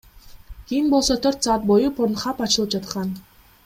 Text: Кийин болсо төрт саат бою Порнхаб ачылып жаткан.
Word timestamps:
Кийин 0.69 0.87
болсо 0.93 1.15
төрт 1.25 1.45
саат 1.45 1.67
бою 1.71 1.93
Порнхаб 1.99 2.43
ачылып 2.47 2.77
жаткан. 2.79 3.15